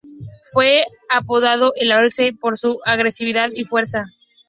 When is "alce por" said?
1.91-2.57